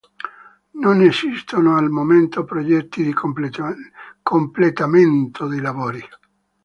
[0.81, 3.13] Non esistono al momento progetti di
[4.23, 6.01] completamento dei lavori.